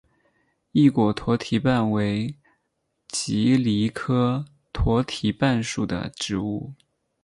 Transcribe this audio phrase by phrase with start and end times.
[0.71, 2.33] 翼果驼蹄瓣为
[3.07, 4.43] 蒺藜科
[4.73, 6.73] 驼蹄瓣属的植物。